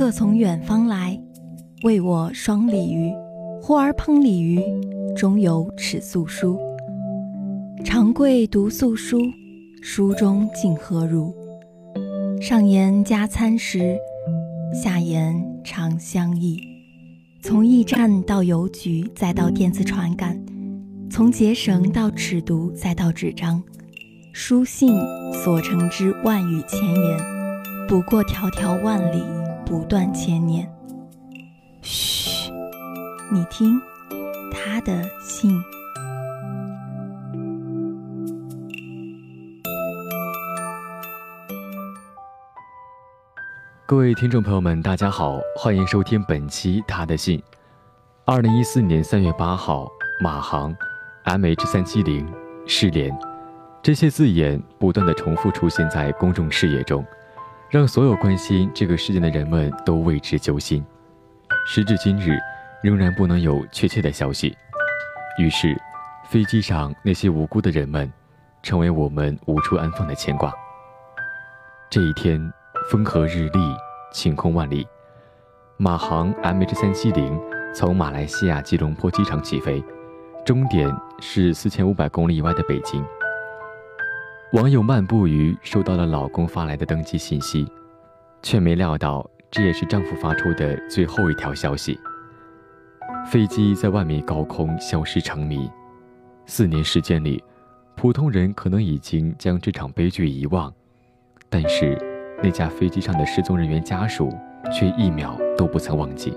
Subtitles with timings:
[0.00, 1.20] 客从远方来，
[1.82, 3.12] 为我双鲤鱼。
[3.60, 4.58] 呼儿烹鲤鱼，
[5.14, 6.58] 中有尺素书。
[7.84, 9.18] 长贵读素书，
[9.82, 11.34] 书中竟何如？
[12.40, 13.98] 上言加餐食，
[14.72, 16.58] 下言长相忆。
[17.42, 20.34] 从驿站到邮局，再到电子传感；
[21.10, 23.62] 从结绳到尺牍，再到纸张。
[24.32, 24.94] 书信
[25.44, 27.20] 所成之万语千言，
[27.86, 29.22] 不过迢迢万里，
[29.70, 30.68] 不断千年。
[31.80, 32.50] 嘘，
[33.30, 33.80] 你听，
[34.50, 35.62] 他的信。
[43.86, 47.38] 各位听众朋友们，大家好，欢迎收听本期《他的信》。
[48.24, 49.86] 二零一四年三月八号，
[50.20, 50.76] 马航
[51.26, 52.26] ，MH 三七零
[52.66, 53.16] 失联。
[53.80, 57.06] 这些字眼不断的重复出现在公众视野中，
[57.70, 60.84] 让所有关心这个事件的人们都为之揪心。
[61.66, 62.36] 时至今日，
[62.82, 64.56] 仍然不能有确切的消息。
[65.38, 65.80] 于是，
[66.28, 68.12] 飞机上那些无辜的人们，
[68.62, 70.52] 成为我们无处安放的牵挂。
[71.88, 72.40] 这一天。
[72.88, 73.60] 风和日丽，
[74.10, 74.88] 晴空万里。
[75.76, 77.38] 马航 MH 三七零
[77.74, 79.84] 从马来西亚吉隆坡机场起飞，
[80.46, 83.04] 终点是四千五百公里以外的北京。
[84.52, 87.64] 网友漫步鱼收到了老公发来的登机信息，
[88.42, 91.96] 却没料到这也是丈夫发出的最后一条消息。
[93.24, 95.70] 飞机在万米高空消失成谜，
[96.46, 97.40] 四年时间里，
[97.94, 100.72] 普通人可能已经将这场悲剧遗忘，
[101.48, 101.96] 但是。
[102.42, 104.34] 那架飞机上的失踪人员家属
[104.72, 106.32] 却一秒都不曾忘记。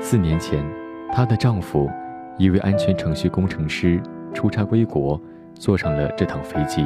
[0.00, 0.60] 四年前，
[1.12, 1.88] 她的丈夫，
[2.36, 4.02] 一位安全程序工程师，
[4.34, 5.20] 出差归国，
[5.54, 6.84] 坐上了这趟飞机，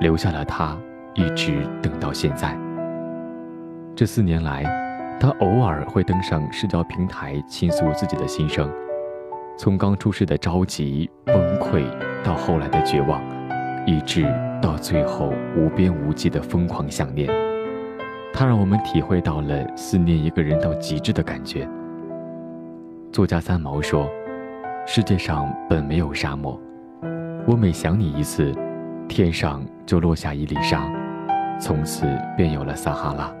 [0.00, 0.76] 留下了他，
[1.14, 2.56] 一直等到现在。
[3.96, 4.64] 这四年来，
[5.20, 8.70] 他偶尔会登上社交平台倾诉自己的心声，
[9.56, 11.84] 从刚出世的着急崩溃，
[12.22, 13.22] 到后来的绝望，
[13.86, 14.26] 以致。
[14.62, 17.28] 到最后无边无际的疯狂想念，
[18.32, 21.68] 他让我们体会到了思念一个人到极致的感觉。
[23.12, 24.08] 作家三毛说
[24.88, 26.58] ：“世界上本没有沙漠，
[27.46, 28.52] 我每想你一次，
[29.08, 30.90] 天上就落下一粒沙，
[31.60, 32.06] 从此
[32.36, 33.32] 便有了撒哈拉。”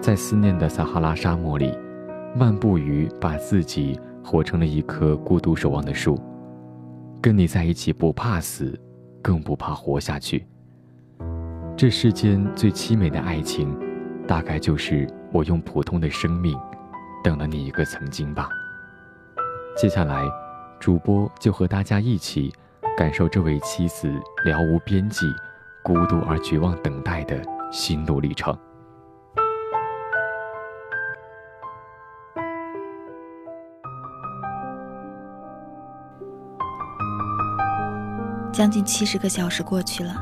[0.00, 1.76] 在思念的撒哈拉沙漠里，
[2.34, 6.18] 漫步鱼把自己活成了一棵孤独守望的树，
[7.20, 8.78] 跟你在一起不怕死。
[9.20, 10.46] 更不怕活下去。
[11.76, 13.76] 这世间最凄美的爱情，
[14.26, 16.56] 大概就是我用普通的生命，
[17.22, 18.48] 等了你一个曾经吧。
[19.76, 20.22] 接下来，
[20.80, 22.52] 主播就和大家一起，
[22.96, 24.08] 感受这位妻子
[24.44, 25.26] 了无边际、
[25.82, 28.56] 孤独而绝望等待的心路历程。
[38.52, 40.12] 将近七十个小时过去了，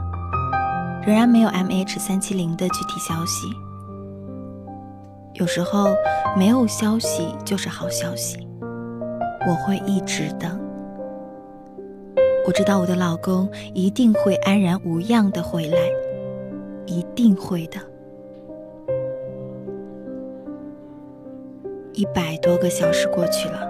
[1.07, 3.49] 仍然没有 M H 三七零的具体消息。
[5.35, 5.95] 有时候
[6.37, 8.46] 没有消息就是好消息，
[9.47, 10.61] 我会一直等。
[12.47, 15.79] 我知道我的老公一定会安然无恙的回来，
[16.87, 17.79] 一定会的。
[21.93, 23.69] 一百多个小时过去了，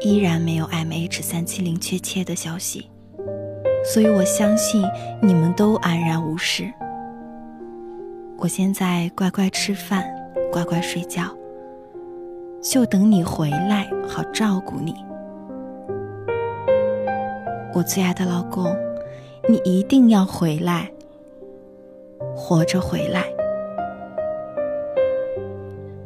[0.00, 2.88] 依然没有 M H 三七零确切的消息。
[3.84, 4.82] 所以我相信
[5.20, 6.72] 你们都安然无事。
[8.38, 10.04] 我现在乖乖吃饭，
[10.52, 11.24] 乖乖睡觉，
[12.68, 14.92] 就等你回来，好照顾你。
[17.72, 18.76] 我最爱的老公，
[19.48, 20.90] 你一定要回来，
[22.34, 23.24] 活着回来。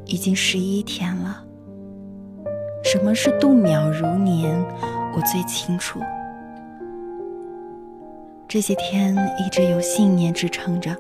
[0.04, 1.42] 已经十一天了，
[2.84, 4.54] 什么是度秒如年，
[5.14, 5.98] 我最清楚。
[8.46, 10.94] 这些天一直有信念支撑着，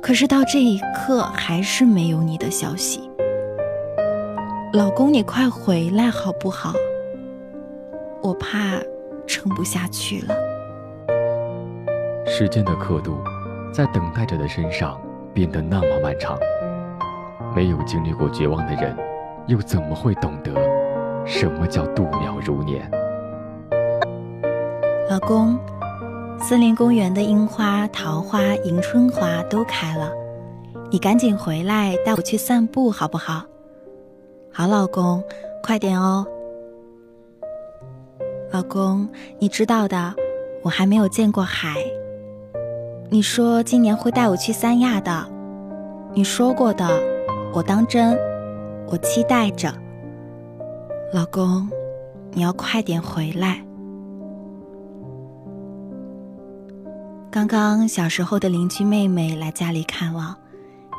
[0.00, 3.09] 可是到这一刻还是没有你的消息。
[4.72, 6.72] 老公，你快回来好不好？
[8.22, 8.80] 我怕
[9.26, 10.34] 撑不下去了。
[12.24, 13.18] 时间的刻度，
[13.72, 15.00] 在等待者的身上
[15.34, 16.38] 变得那么漫长。
[17.52, 18.96] 没有经历过绝望的人，
[19.48, 20.54] 又怎么会懂得
[21.26, 22.88] 什么叫度秒如年？
[25.08, 25.58] 老公。
[26.38, 30.10] 森林公园的樱花、桃花、迎春花都开了，
[30.90, 33.42] 你赶紧回来带我去散步好不好？
[34.60, 35.24] 好，老公，
[35.62, 36.26] 快点哦。
[38.52, 39.08] 老公，
[39.38, 40.14] 你知道的，
[40.62, 41.76] 我还没有见过海。
[43.08, 45.26] 你说今年会带我去三亚的，
[46.12, 46.86] 你说过的，
[47.54, 48.14] 我当真，
[48.88, 49.72] 我期待着。
[51.14, 51.66] 老公，
[52.32, 53.64] 你要快点回来。
[57.30, 60.36] 刚刚小时候的邻居妹妹来家里看望，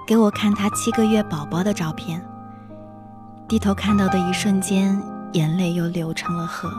[0.08, 2.20] 给我看她七个月宝宝的照片。
[3.52, 4.98] 低头看到的一瞬间，
[5.34, 6.72] 眼泪又流成了河。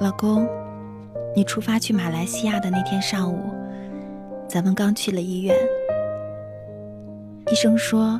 [0.00, 0.48] 老公，
[1.36, 3.52] 你出发去马来西亚的那天上午，
[4.48, 5.54] 咱们刚去了医院，
[7.52, 8.18] 医生说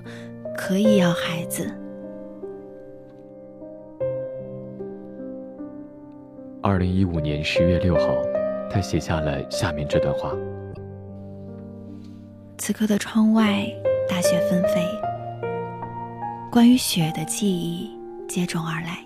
[0.55, 1.73] 可以要孩子。
[6.61, 8.15] 二零一五年十月六号，
[8.69, 10.35] 他写下了下面这段话：
[12.59, 13.67] 此刻的窗外。
[14.09, 14.83] 大雪纷飞，
[16.51, 17.91] 关于雪的记忆
[18.27, 18.99] 接踵而来。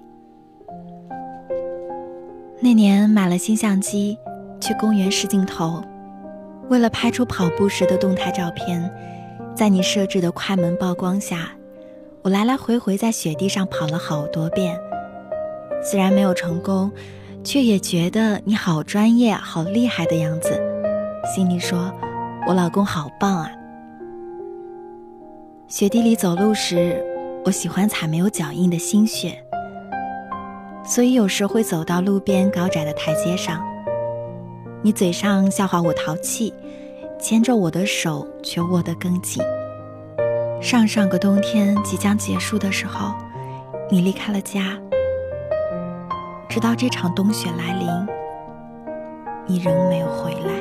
[2.61, 4.17] 那年买了新相机，
[4.61, 5.83] 去公园试镜头，
[6.71, 8.89] 为了拍出跑步时的动态照片，
[9.55, 11.51] 在你设置的快门曝光下，
[12.23, 14.79] 我来来回回在雪地上跑了好多遍。
[15.83, 16.91] 虽然没有成功，
[17.43, 20.51] 却也觉得你好专业、好厉害的样子，
[21.35, 21.93] 心里说
[22.47, 23.51] ：“我老公好棒啊！”
[25.73, 27.03] 雪地里走路时，
[27.47, 29.43] 我喜欢踩没有脚印的新雪，
[30.85, 33.59] 所以有时会走到路边高窄的台阶上。
[34.83, 36.53] 你嘴上笑话我淘气，
[37.19, 39.43] 牵着我的手却握得更紧。
[40.61, 43.15] 上上个冬天即将结束的时候，
[43.91, 44.79] 你离开了家，
[46.51, 47.89] 直到这场冬雪来临，
[49.47, 50.53] 你仍没有回来。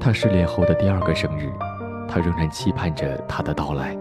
[0.00, 1.48] 他失恋后的第二个生日。
[2.14, 3.92] 他仍然期盼着他的到来。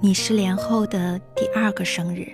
[0.00, 2.26] 你失联后的第二个生日，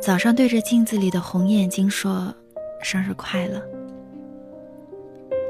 [0.00, 2.34] 早上对着镜子里的红眼睛说
[2.82, 3.60] ：“生日快乐。”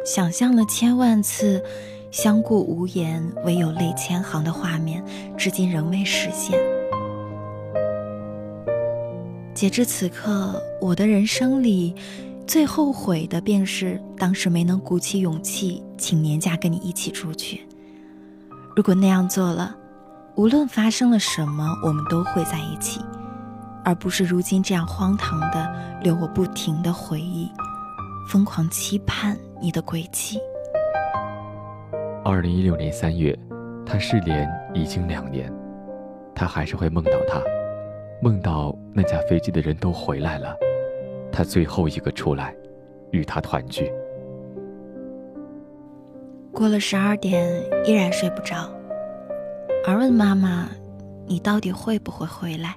[0.05, 1.63] 想象了千万次，
[2.11, 5.01] 相顾无言，唯有泪千行的画面，
[5.37, 6.59] 至今仍未实现。
[9.55, 11.95] 截至此刻，我的人生里。
[12.47, 17.67] 最后悔的便是当时没能鼓起勇气请年假跟你一起出去。
[18.77, 19.75] 如果那样做了，
[20.37, 23.01] 无论发生了什么，我们都会在一起，
[23.85, 27.51] 而不是如今这样荒唐的留我不停的回忆，
[28.29, 30.39] 疯狂期盼你的归期。
[32.25, 33.39] 二零一六年三月，
[33.87, 35.53] 他失联已经两年，
[36.35, 37.41] 他还是会梦到他，
[38.21, 40.55] 梦到那架飞机的人都回来了。
[41.35, 42.55] 他最后一个出来，
[43.11, 43.93] 与他团聚。
[46.53, 48.71] 过了十二点，依然睡不着，
[49.85, 50.69] 而问妈妈
[51.27, 52.77] ：“你到底会不会回来？”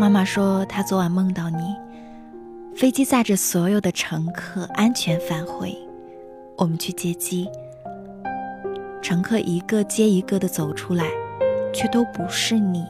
[0.00, 1.76] 妈妈说：“她昨晚梦到你，
[2.74, 5.76] 飞机载着所有的乘客安全返回，
[6.56, 7.46] 我们去接机，
[9.02, 11.04] 乘客一个接一个的走出来，
[11.74, 12.86] 却都不是你。”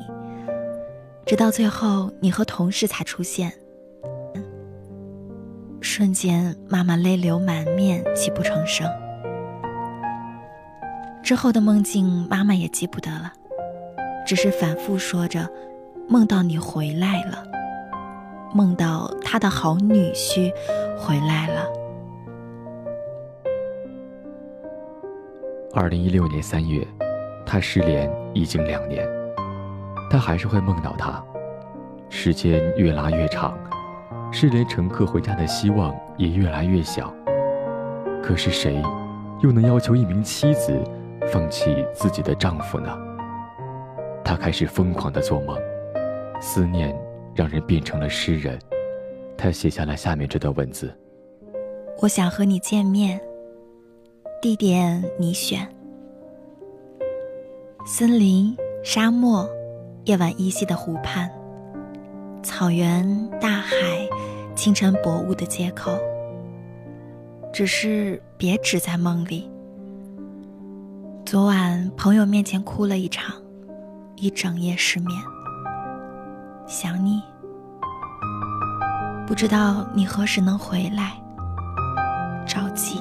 [1.28, 3.52] 直到最后，你和同事才出现。
[5.82, 8.90] 瞬间，妈妈泪流满面，泣不成声。
[11.22, 13.30] 之后的梦境，妈妈也记不得了，
[14.26, 15.46] 只是反复说着
[16.08, 17.44] ：“梦到你回来了，
[18.54, 20.50] 梦到他的好女婿
[20.96, 21.66] 回来了。”
[25.76, 26.82] 二零一六年三月，
[27.44, 29.06] 他失联已经两年。
[30.10, 31.22] 他还是会梦到他，
[32.10, 33.56] 时间越拉越长，
[34.32, 37.12] 失联乘客回家的希望也越来越小。
[38.22, 38.82] 可是谁，
[39.40, 40.78] 又能要求一名妻子
[41.30, 42.96] 放弃自己的丈夫呢？
[44.24, 45.56] 他开始疯狂的做梦，
[46.40, 46.94] 思念
[47.34, 48.58] 让人变成了诗人。
[49.36, 50.92] 他写下了下面这段文字：
[52.00, 53.20] 我想和你见面，
[54.42, 55.66] 地点你选，
[57.86, 59.48] 森林、沙漠。
[60.04, 61.30] 夜晚依稀的湖畔，
[62.48, 63.76] 草原、大海，
[64.56, 65.92] 清晨薄雾的街口。
[67.52, 69.50] 只是别只在梦里。
[71.26, 73.34] 昨晚朋友面前哭了一场，
[74.16, 75.20] 一整夜失眠。
[76.66, 77.22] 想你，
[79.26, 81.20] 不知道你何时能回来，
[82.46, 82.98] 着急。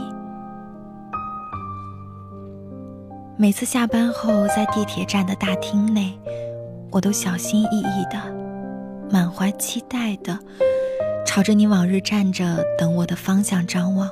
[3.37, 6.19] 每次下班后，在地铁站的大厅内。
[6.91, 8.46] 我都小心翼翼的，
[9.09, 10.37] 满怀期待的，
[11.25, 14.09] 朝着你往日站着等我的方向张望。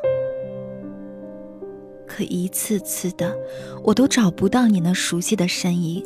[2.07, 3.35] 可一次次的，
[3.83, 6.05] 我都找不到你那熟悉的身影。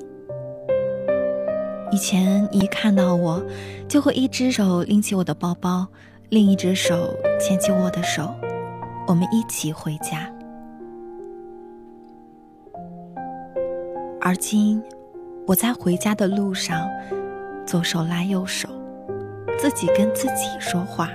[1.92, 3.44] 以前一看到我，
[3.88, 5.88] 就会一只手拎起我的包包，
[6.30, 8.34] 另一只手牵起我的手，
[9.08, 10.32] 我们一起回家。
[14.22, 14.82] 而今，
[15.48, 16.88] 我在回家的路上，
[17.66, 18.70] 左手拉右手，
[19.62, 21.10] 自己跟自己说话，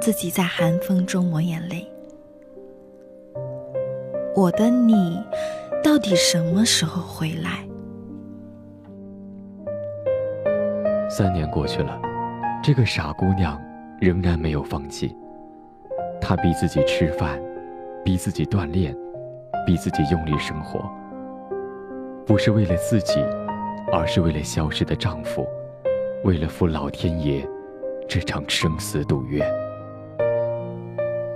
[0.00, 1.88] 自己在寒风中抹眼泪。
[4.34, 5.22] 我的你，
[5.80, 7.64] 到底什么时候回来？
[11.08, 11.96] 三年过去了，
[12.60, 13.60] 这个傻姑娘。
[14.00, 15.16] 仍然没有放弃。
[16.20, 17.40] 她逼自己吃饭，
[18.04, 18.94] 逼自己锻炼，
[19.64, 20.84] 逼自己用力生活，
[22.26, 23.24] 不是为了自己，
[23.92, 25.46] 而是为了消失的丈夫，
[26.24, 27.46] 为了赴老天爷
[28.08, 29.44] 这场生死赌约。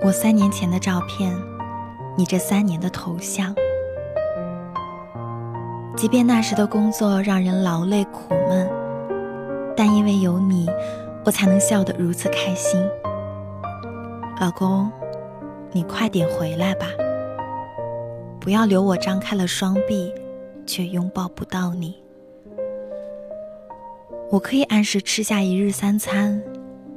[0.01, 1.31] 我三年前的照片，
[2.17, 3.55] 你这三年的头像，
[5.95, 8.67] 即便那时的工作让人劳累苦闷，
[9.77, 10.67] 但因为有你。
[11.27, 12.81] 我才能笑得如此开心，
[14.41, 14.91] 老公，
[15.73, 16.87] 你快点回来吧，
[18.41, 20.15] 不要留我张开了双臂，
[20.65, 21.95] 却拥抱不到你。
[24.31, 26.39] 我可以按时吃下一日三餐，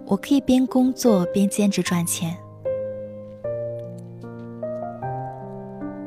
[0.05, 2.35] 我可以边工作边兼职赚钱，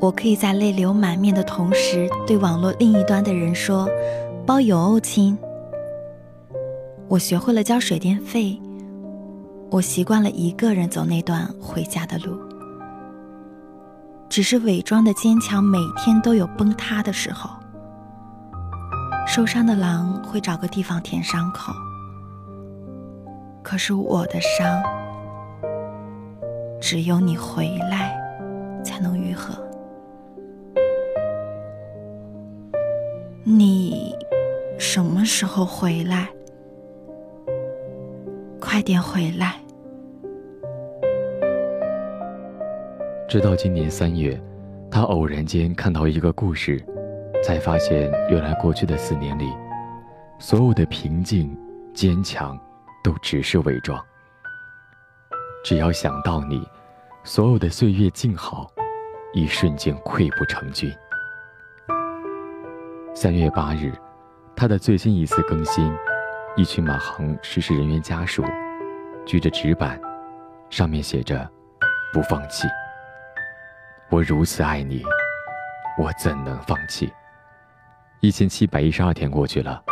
[0.00, 3.88] 我可以在泪流满面的同时，对网络另一端的人说
[4.44, 5.36] ：“包邮哦，亲。”
[7.08, 8.60] 我学会了交水电费，
[9.70, 12.38] 我习惯了一个人走那段回家的路。
[14.28, 17.48] 只是伪装的坚强，每天都有崩塌的时候。
[19.34, 21.72] 受伤的狼会找个地方舔伤口，
[23.64, 24.80] 可是我的伤，
[26.80, 28.16] 只有你回来
[28.84, 29.52] 才能愈合。
[33.42, 34.14] 你
[34.78, 36.28] 什么时候回来？
[38.60, 39.56] 快点回来！
[43.28, 44.40] 直到今年三月，
[44.88, 46.80] 他偶然间看到一个故事，
[47.44, 49.52] 才发现原来过去的四年里，
[50.38, 51.54] 所有的平静、
[51.92, 52.58] 坚强，
[53.02, 54.02] 都只是伪装。
[55.62, 56.66] 只要想到你，
[57.22, 58.66] 所有的岁月静好，
[59.34, 60.90] 一瞬间溃不成军。
[63.14, 63.92] 三月八日，
[64.56, 65.94] 他的最新一次更新，
[66.56, 68.42] 一群马航失事人员家属。
[69.26, 70.00] 举着纸板，
[70.70, 71.46] 上面写着
[72.10, 72.66] “不放弃”。
[74.08, 75.02] 我如此爱你，
[75.98, 77.12] 我怎能放弃？
[78.24, 79.82] 一千七百一十二天过去了，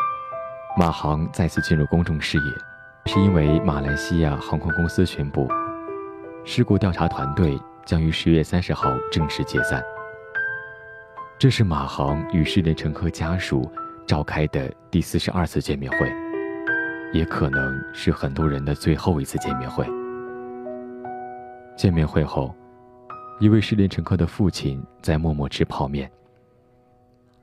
[0.79, 5.47] 马航再次进入公众视野，是因为马来西亚航空公司宣布，
[6.43, 9.83] 事故调查团队将于十月三十号正式解散。
[11.39, 13.71] 这是马航与失联乘客家属
[14.07, 16.11] 召开的第四十二次见面会。
[17.13, 19.87] 也可能是很多人的最后一次见面会。
[21.77, 22.57] 见面会后，
[23.41, 26.11] 一位失联乘客的父亲在默默吃泡面。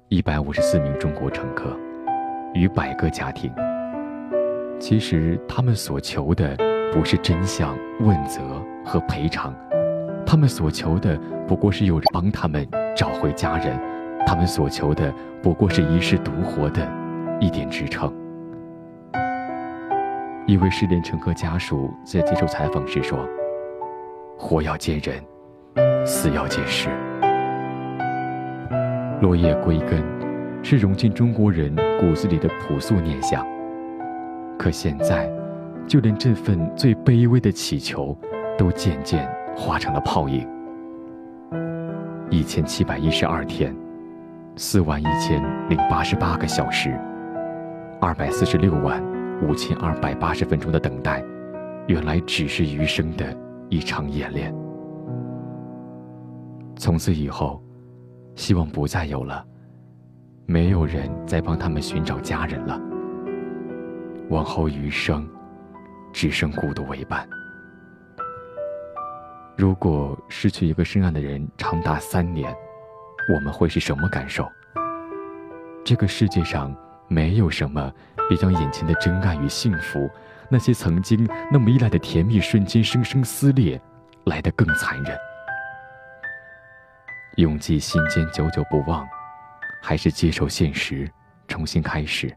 [0.10, 1.78] 一百五十四名中国乘客，
[2.56, 3.54] 与百个家庭。
[4.80, 6.58] 其实他们所求的
[6.92, 8.42] 不是真相、问责
[8.84, 9.54] 和赔偿，
[10.25, 11.16] 他们所求的
[11.48, 13.80] 不过是有人帮他们找回家人，
[14.25, 15.13] 他们所求的
[15.44, 16.82] 不过是一世独活的
[17.39, 18.12] 一点支撑。
[20.48, 23.30] 一位失联乘客家属在接受采访时说
[24.39, 25.24] ：“活要见人，
[26.04, 26.89] 死要见尸。
[29.22, 30.04] 落叶归根，
[30.64, 33.46] 是融进中国人骨子里的朴素念想。
[34.58, 35.30] 可现在，
[35.88, 38.18] 就连这份最卑微的祈求，
[38.58, 40.48] 都渐渐化成了泡影。
[42.30, 43.76] 一千七百一十二天，
[44.56, 46.98] 四万一千零八十八个小时，
[48.00, 49.04] 二百四十六万。”
[49.42, 51.24] 五千二百八十分钟的等待，
[51.88, 53.26] 原来只是余生的
[53.70, 54.54] 一场演练。
[56.76, 57.64] 从此以后，
[58.39, 59.46] 希望不再有了，
[60.46, 62.79] 没有人再帮他们寻找家人了。
[64.29, 65.29] 往后余生，
[66.13, 67.27] 只剩孤独为伴。
[69.58, 72.50] 如果失去一个深爱的人长达三年，
[73.36, 74.50] 我们会是什么感受？
[75.84, 76.74] 这个世界上
[77.10, 77.91] 没有什么。
[78.29, 80.08] 比将眼前的真爱与幸福，
[80.50, 83.81] 那些曾经那么依赖的甜蜜瞬间生生撕裂，
[84.25, 85.17] 来得更残忍。
[87.36, 89.07] 永记心间久久不忘，
[89.81, 91.09] 还是接受现实，
[91.48, 92.36] 重新开始。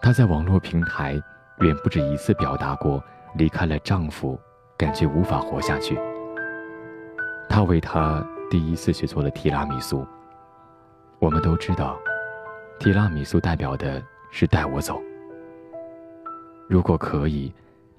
[0.00, 1.20] 她在网络平台
[1.58, 3.02] 远不止一次表达过，
[3.34, 4.38] 离开了丈夫，
[4.76, 5.98] 感觉无法活下去。
[7.48, 10.06] 她为他第一次学做了提拉米苏。
[11.18, 11.98] 我们都知道。
[12.78, 15.00] 提拉米苏代表的是带我走。
[16.68, 17.50] 如果可以，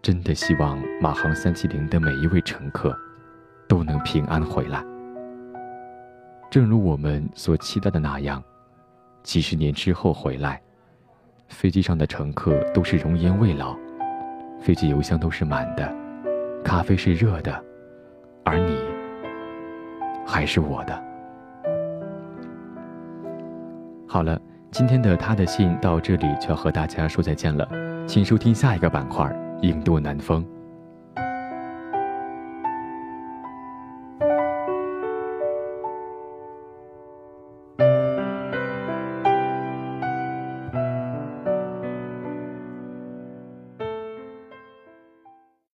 [0.04, 2.96] 真的希望马航三七零的每一位乘客
[3.68, 4.84] 都能平安回来。
[6.50, 8.42] 正如我们所期待的那样，
[9.22, 10.62] 几十年之后回来，
[11.50, 13.76] 飞机上的乘客都是容颜未老，
[14.62, 15.94] 飞机油箱都是满的，
[16.64, 17.64] 咖啡是热的，
[18.46, 18.78] 而你
[20.26, 21.04] 还是我的。
[24.08, 24.40] 好了，
[24.72, 27.70] 今天的他的信到这里就要和大家说再见了，
[28.08, 29.26] 请收听下一个板块
[29.62, 30.42] 《印度南风》。